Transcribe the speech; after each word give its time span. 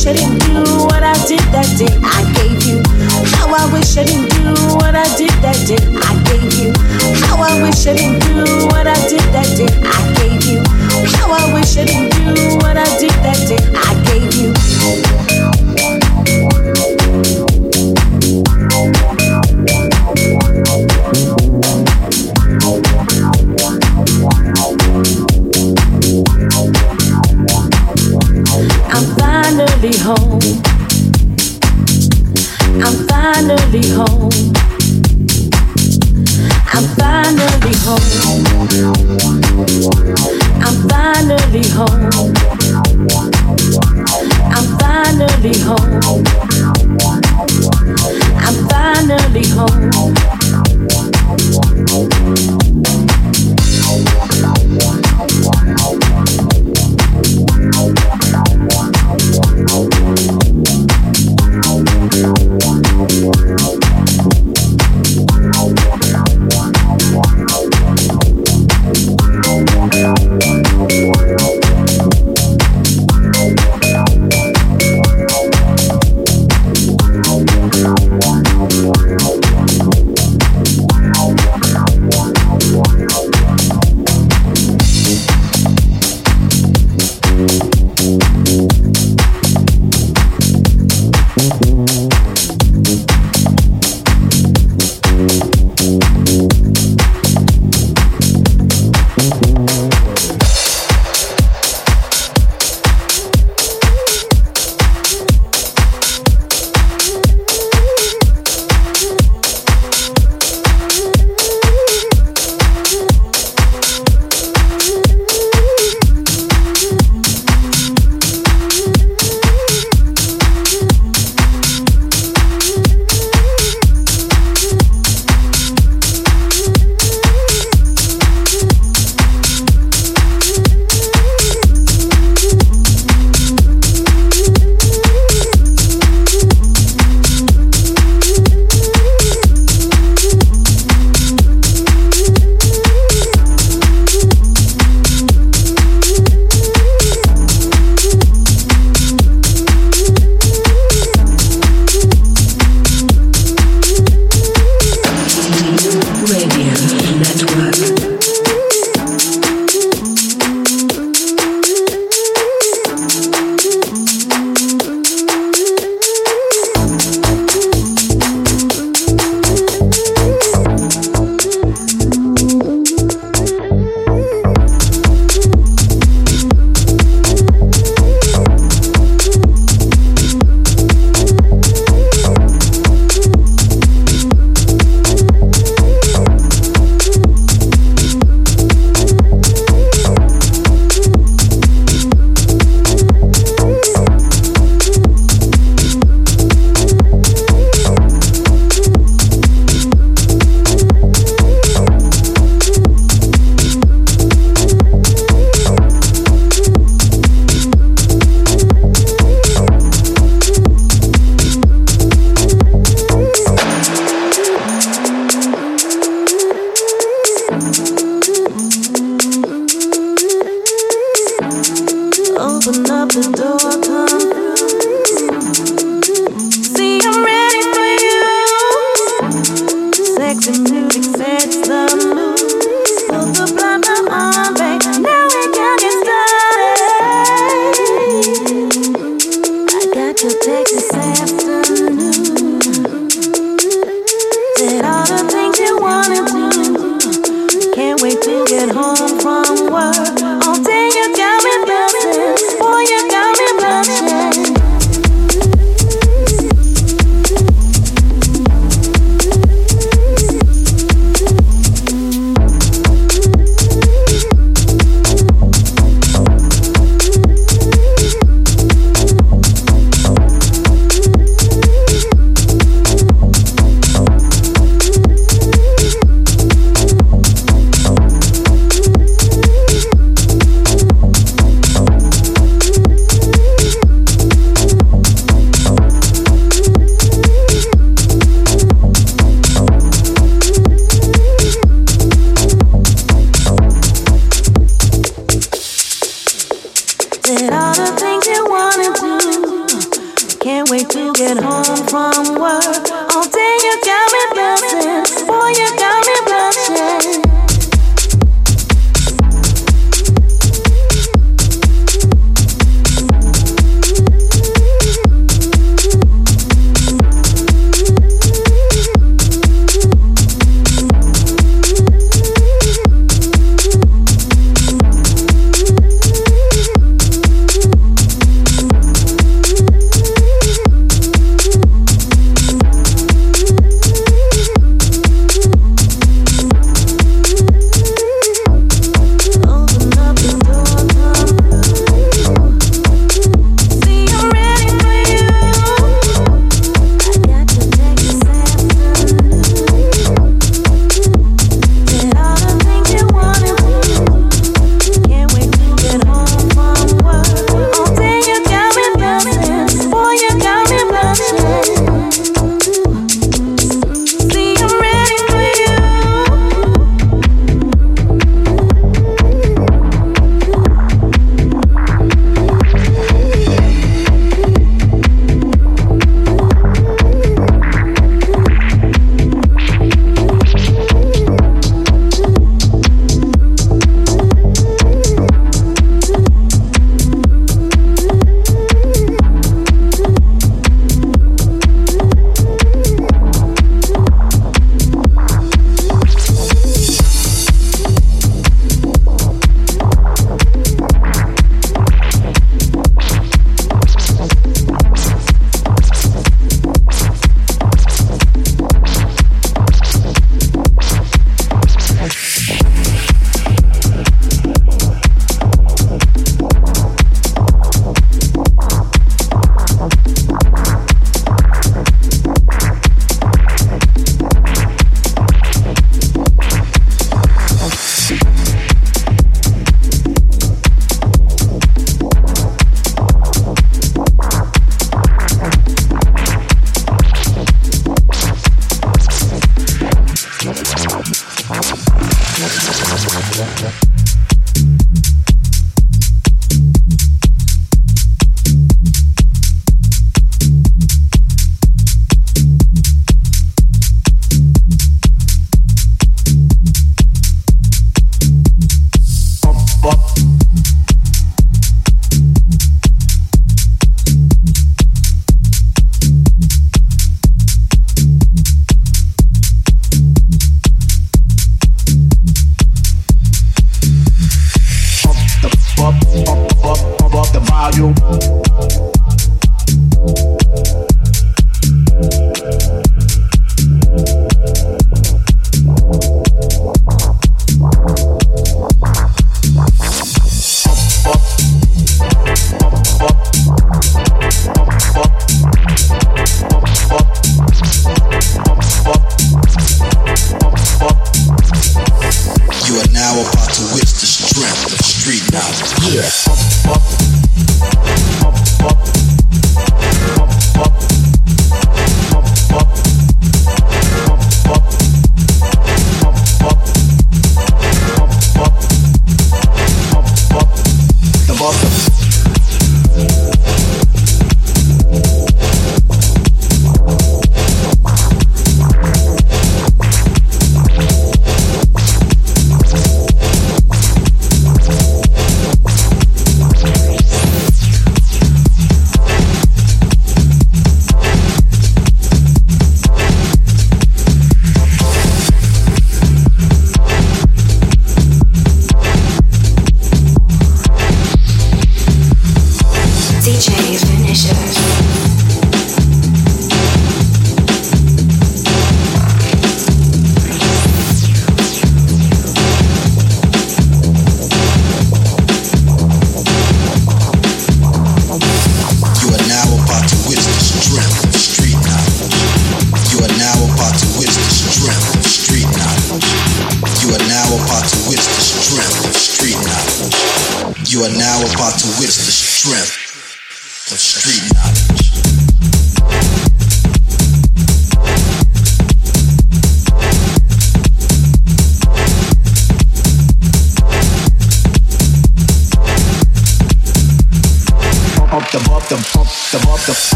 Wish 0.00 0.06
I 0.06 0.12
didn't 0.14 0.38
do 0.38 0.62
what 0.86 1.02
I 1.02 1.12
did 1.26 1.40
that 1.52 1.68
day. 1.76 1.92
I 2.00 2.24
gave 2.32 2.64
you. 2.64 2.80
How 3.36 3.52
I 3.52 3.70
wish 3.72 3.98
I 3.98 4.04
didn't 4.04 4.30
do 4.30 4.54
what 4.76 4.94
I 4.96 5.04
did 5.16 5.30
that 5.44 5.60
day. 5.68 5.76
I 5.76 6.16
gave 6.24 6.54
you. 6.56 6.72
How 7.26 7.36
I 7.36 7.60
wish 7.60 7.86
I 7.86 7.92
didn't 7.92 8.20
do 8.24 8.66
what 8.68 8.86
I 8.86 8.96
did 9.08 9.20
that 9.36 9.50
day. 9.56 9.68
I 9.84 10.00
gave 10.16 10.44
you. 10.48 10.62
How 11.18 11.30
I 11.30 11.52
wish 11.52 11.76
I 11.76 11.84
didn't 11.84 12.19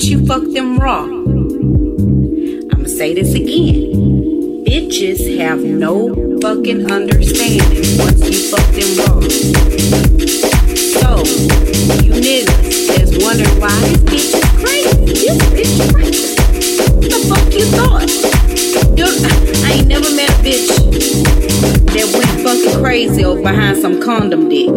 once 0.00 0.08
you 0.08 0.24
fuck 0.24 0.42
them 0.54 0.78
raw. 0.78 1.04
I'ma 2.72 2.88
say 2.88 3.12
this 3.12 3.34
again. 3.34 4.64
Bitches 4.64 5.36
have 5.36 5.60
no 5.60 6.08
fucking 6.40 6.90
understanding 6.90 7.98
once 7.98 8.24
you 8.24 8.48
fuck 8.48 8.64
them 8.72 8.96
raw. 8.96 9.20
So, 10.96 11.20
you 12.00 12.16
niggas 12.16 12.86
that's 12.88 13.22
wondering 13.22 13.60
why 13.60 13.78
this 13.82 14.00
bitch 14.08 14.32
is 14.32 14.44
crazy, 14.56 15.12
this 15.12 15.36
bitch 15.52 15.76
is 15.78 15.92
crazy. 15.92 16.32
What 16.96 17.10
the 17.10 17.20
fuck 17.28 17.52
you 17.52 17.66
thought? 17.76 18.08
I 19.66 19.72
ain't 19.74 19.88
never 19.88 20.10
met 20.14 20.30
a 20.30 20.42
bitch 20.42 20.66
that 21.92 22.08
went 22.14 22.40
fucking 22.40 22.82
crazy 22.82 23.22
over 23.22 23.42
behind 23.42 23.76
some 23.76 24.00
condom 24.00 24.48
dick. 24.48 24.68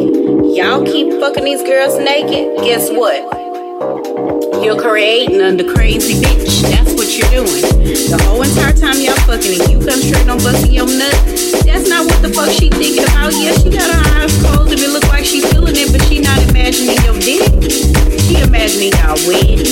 Y'all 0.53 0.85
keep 0.85 1.17
fucking 1.21 1.45
these 1.45 1.63
girls 1.63 1.97
naked. 1.97 2.57
Guess 2.57 2.89
what? 2.89 3.42
You're 4.13 4.77
creating 4.77 5.41
under 5.41 5.65
crazy 5.73 6.21
bitch. 6.21 6.61
That's 6.69 6.93
what 6.93 7.09
you're 7.17 7.33
doing. 7.33 7.65
The 7.81 8.21
whole 8.29 8.45
entire 8.45 8.73
time 8.77 9.01
y'all 9.01 9.17
fucking 9.25 9.57
and 9.57 9.65
you 9.65 9.81
come 9.81 9.97
straight 9.97 10.29
on 10.29 10.37
busting 10.37 10.69
your 10.69 10.85
nut. 10.85 11.17
That's 11.65 11.89
not 11.89 12.05
what 12.05 12.21
the 12.21 12.29
fuck 12.29 12.53
she 12.53 12.69
thinking 12.69 13.09
about. 13.09 13.33
Yeah, 13.33 13.57
she 13.57 13.73
got 13.73 13.89
her 13.89 14.21
eyes 14.21 14.29
closed 14.37 14.69
and 14.69 14.81
it 14.85 14.93
look 14.93 15.07
like 15.09 15.25
she 15.25 15.41
feeling 15.41 15.73
it, 15.73 15.89
but 15.89 16.05
she 16.05 16.21
not 16.21 16.37
imagining 16.45 17.01
your 17.01 17.17
dick. 17.17 17.41
She 18.21 18.37
imagining 18.37 18.93
y'all 19.01 19.17
wet. 19.25 19.65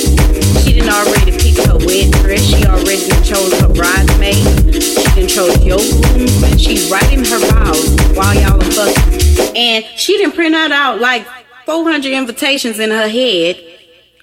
She 0.65 0.73
didn't 0.73 0.89
already 0.89 1.37
pick 1.37 1.61
her 1.69 1.77
wet 1.77 2.09
dress. 2.25 2.41
She 2.41 2.65
already 2.65 3.13
chose 3.21 3.53
her 3.61 3.69
bridesmaid. 3.69 4.41
She 4.81 5.05
done 5.21 5.29
chose 5.29 5.53
your 5.61 5.77
groomsmen. 6.01 6.57
She 6.57 6.81
writing 6.89 7.21
her 7.29 7.41
vows 7.45 7.93
while 8.17 8.33
y'all 8.33 8.57
are 8.57 8.73
fucking. 8.73 9.53
And 9.53 9.85
she 9.93 10.17
didn't 10.17 10.33
print 10.33 10.57
out 10.57 10.97
like 10.97 11.29
400 11.69 12.09
invitations 12.09 12.81
in 12.81 12.89
her 12.89 13.07
head 13.07 13.71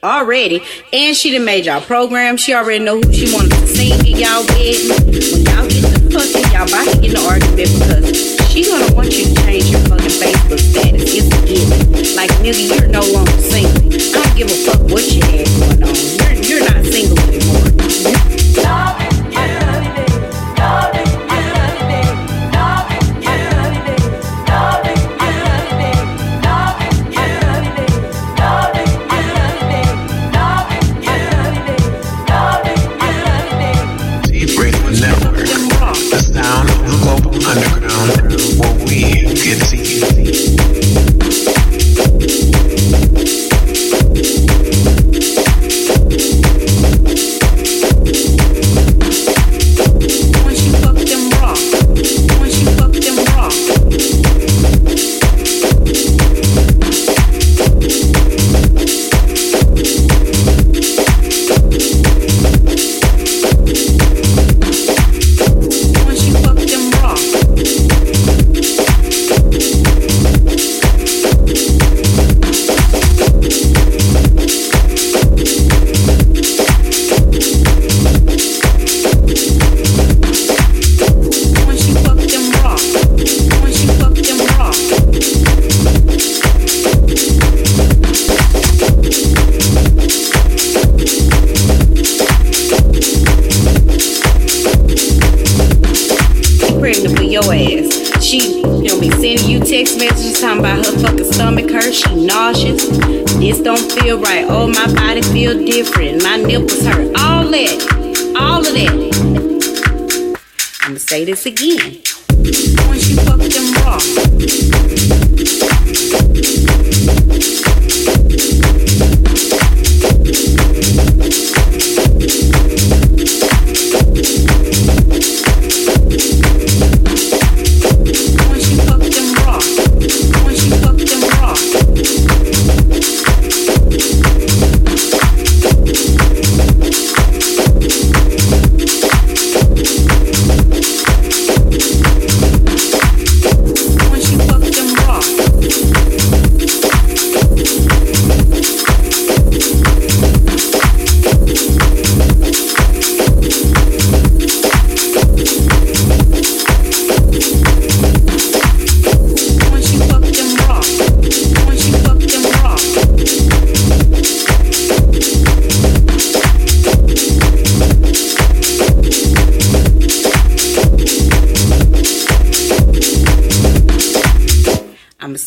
already. 0.03 0.63
And 0.93 1.17
she 1.17 1.31
done 1.33 1.45
made 1.45 1.67
y'all 1.67 1.81
program. 1.81 2.37
She 2.37 2.55
already 2.55 2.85
know 2.85 3.01
who 3.01 3.13
she 3.13 3.33
wanted 3.35 3.53
to 3.53 3.67
sing 3.67 3.93
at 3.93 4.07
y'all 4.07 4.45
wedding. 4.49 4.89
When 5.33 5.45
y'all 5.45 5.69
get 5.69 5.85
to 5.85 5.99
fucking, 6.11 6.53
y'all 6.53 6.69
about 6.69 6.87
to 6.89 7.01
get 7.01 7.11
in 7.11 7.17
an 7.17 7.27
argument 7.27 7.71
because 7.79 8.49
she 8.51 8.65
gonna 8.65 8.95
want 8.95 9.17
you 9.17 9.27
to 9.27 9.35
change 9.43 9.71
your 9.71 9.81
fucking 9.87 10.17
Facebook 10.19 10.61
status. 10.61 11.03
It's 11.15 11.29
a 11.29 11.41
given. 11.47 12.17
Like, 12.17 12.31
nigga, 12.43 12.63
you're 12.67 12.89
no 12.89 13.03
longer 13.13 13.39
single. 13.39 13.93
I 13.93 14.23
don't 14.23 14.37
give 14.37 14.51
a 14.51 14.59
fuck 14.67 14.81
what 14.91 15.05
you 15.13 15.23
had 15.23 15.47
going 15.59 15.83
on. 15.83 15.95
You're, 15.95 16.59
you're 16.59 16.65
not 16.65 16.85
single 16.85 17.19
anymore. 17.29 17.69
Deep 18.03 18.39